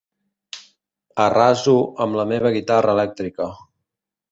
[1.25, 3.51] Arraso amb la meva guitarra elèctrica.